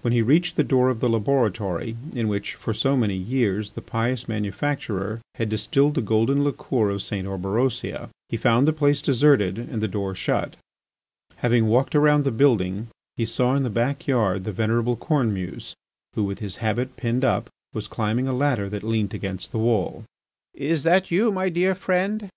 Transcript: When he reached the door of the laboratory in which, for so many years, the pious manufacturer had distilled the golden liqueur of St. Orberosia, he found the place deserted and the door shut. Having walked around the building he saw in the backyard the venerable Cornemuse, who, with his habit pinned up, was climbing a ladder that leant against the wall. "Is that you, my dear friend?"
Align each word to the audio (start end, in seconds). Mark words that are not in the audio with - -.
When 0.00 0.12
he 0.12 0.22
reached 0.22 0.56
the 0.56 0.64
door 0.64 0.88
of 0.88 0.98
the 0.98 1.08
laboratory 1.08 1.96
in 2.16 2.26
which, 2.26 2.54
for 2.56 2.74
so 2.74 2.96
many 2.96 3.14
years, 3.14 3.70
the 3.70 3.80
pious 3.80 4.26
manufacturer 4.26 5.20
had 5.36 5.48
distilled 5.50 5.94
the 5.94 6.00
golden 6.00 6.42
liqueur 6.42 6.90
of 6.90 7.00
St. 7.00 7.28
Orberosia, 7.28 8.08
he 8.28 8.36
found 8.36 8.66
the 8.66 8.72
place 8.72 9.00
deserted 9.00 9.58
and 9.60 9.80
the 9.80 9.86
door 9.86 10.16
shut. 10.16 10.56
Having 11.36 11.68
walked 11.68 11.94
around 11.94 12.24
the 12.24 12.32
building 12.32 12.88
he 13.16 13.24
saw 13.24 13.54
in 13.54 13.62
the 13.62 13.70
backyard 13.70 14.42
the 14.42 14.50
venerable 14.50 14.96
Cornemuse, 14.96 15.74
who, 16.16 16.24
with 16.24 16.40
his 16.40 16.56
habit 16.56 16.96
pinned 16.96 17.24
up, 17.24 17.48
was 17.72 17.86
climbing 17.86 18.26
a 18.26 18.32
ladder 18.32 18.68
that 18.68 18.82
leant 18.82 19.14
against 19.14 19.52
the 19.52 19.58
wall. 19.58 20.02
"Is 20.54 20.82
that 20.82 21.12
you, 21.12 21.30
my 21.30 21.48
dear 21.48 21.76
friend?" 21.76 22.30